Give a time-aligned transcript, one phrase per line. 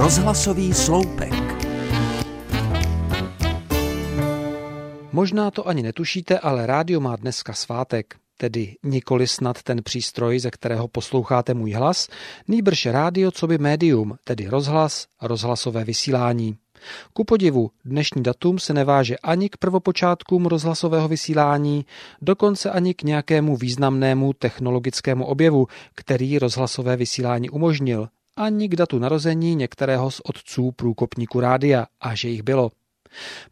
[0.00, 1.32] Rozhlasový sloupek.
[5.12, 8.14] Možná to ani netušíte, ale rádio má dneska svátek.
[8.36, 12.08] Tedy nikoli snad ten přístroj, ze kterého posloucháte můj hlas,
[12.48, 16.56] nýbrž rádio co by médium, tedy rozhlas, rozhlasové vysílání.
[17.12, 21.86] Ku podivu, dnešní datum se neváže ani k prvopočátkům rozhlasového vysílání,
[22.22, 28.08] dokonce ani k nějakému významnému technologickému objevu, který rozhlasové vysílání umožnil,
[28.40, 32.70] ani k datu narození některého z otců průkopníku rádia, a že jich bylo.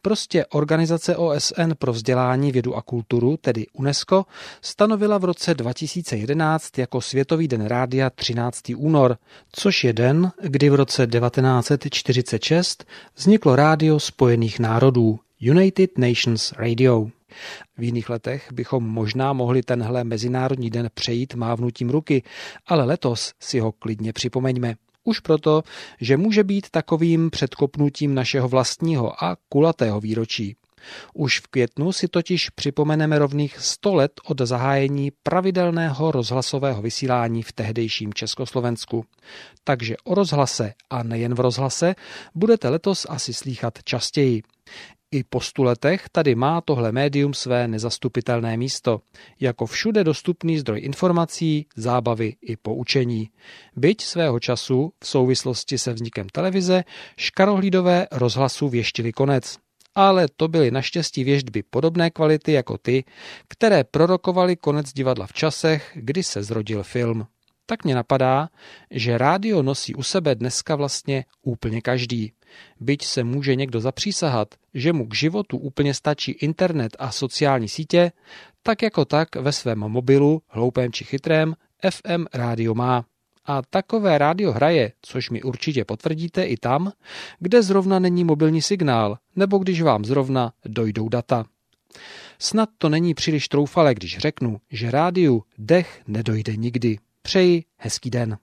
[0.03, 4.25] Prostě Organizace OSN pro vzdělání, vědu a kulturu, tedy UNESCO,
[4.63, 8.63] stanovila v roce 2011 jako Světový den rádia 13.
[8.77, 9.17] únor,
[9.53, 12.85] což je den, kdy v roce 1946
[13.17, 17.18] vzniklo rádio Spojených národů, United Nations Radio.
[17.79, 22.23] V jiných letech bychom možná mohli tenhle Mezinárodní den přejít mávnutím ruky,
[22.67, 24.75] ale letos si ho klidně připomeňme.
[25.05, 25.63] Už proto,
[26.01, 30.57] že může být takovým předkopnutím našeho vlastního a kulatého výročí.
[31.15, 37.53] Už v květnu si totiž připomeneme rovných 100 let od zahájení pravidelného rozhlasového vysílání v
[37.53, 39.05] tehdejším Československu.
[39.65, 41.95] Takže o rozhlase a nejen v rozhlase
[42.35, 44.43] budete letos asi slýchat častěji.
[45.11, 49.01] I po stu letech tady má tohle médium své nezastupitelné místo,
[49.41, 53.31] jako všude dostupný zdroj informací, zábavy i poučení.
[53.77, 56.85] Byť svého času v souvislosti se vznikem televize
[57.17, 59.59] škarohlídové rozhlasu věštili konec.
[59.95, 63.05] Ale to byly naštěstí věždby podobné kvality jako ty,
[63.49, 67.27] které prorokovaly konec divadla v časech, kdy se zrodil film.
[67.67, 68.49] Tak mě napadá,
[68.91, 72.33] že rádio nosí u sebe dneska vlastně úplně každý.
[72.81, 78.13] Byť se může někdo zapřísahat, že mu k životu úplně stačí internet a sociální sítě,
[78.63, 81.55] tak jako tak ve svém mobilu, hloupém či chytrém,
[81.91, 83.05] FM rádio má.
[83.45, 86.93] A takové rádio hraje, což mi určitě potvrdíte i tam,
[87.39, 91.45] kde zrovna není mobilní signál, nebo když vám zrovna dojdou data.
[92.39, 96.99] Snad to není příliš troufale, když řeknu, že rádiu dech nedojde nikdy.
[97.23, 98.39] Přeji hezký den.